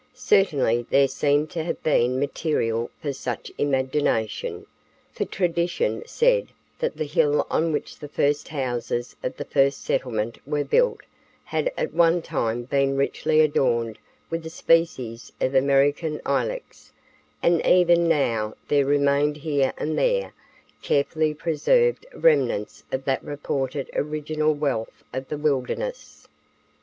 Certainly 0.15 0.87
there 0.89 1.07
seemed 1.07 1.51
to 1.51 1.63
have 1.63 1.83
been 1.83 2.19
material 2.19 2.89
for 2.99 3.13
such 3.13 3.51
imagination, 3.59 4.65
for 5.11 5.25
tradition 5.25 6.01
said 6.07 6.47
that 6.79 6.97
the 6.97 7.05
hill 7.05 7.45
on 7.51 7.71
which 7.71 7.99
the 7.99 8.07
first 8.07 8.47
houses 8.47 9.15
of 9.21 9.37
the 9.37 9.45
first 9.45 9.83
settlement 9.85 10.39
were 10.43 10.63
built 10.63 11.01
had 11.43 11.71
at 11.77 11.93
one 11.93 12.23
time 12.23 12.63
been 12.63 12.97
richly 12.97 13.41
adorned 13.41 13.99
with 14.31 14.43
a 14.43 14.49
species 14.49 15.31
of 15.39 15.53
American 15.53 16.19
Ilex, 16.27 16.91
and 17.43 17.63
even 17.63 18.07
now 18.07 18.55
there 18.69 18.85
remained 18.87 19.37
here 19.37 19.71
and 19.77 19.99
there 19.99 20.33
carefully 20.81 21.35
preserved 21.35 22.07
remnants 22.15 22.83
of 22.91 23.05
that 23.05 23.23
reported 23.23 23.87
original 23.93 24.55
wealth 24.55 25.03
of 25.13 25.29
the 25.29 25.37
wilderness. 25.37 26.27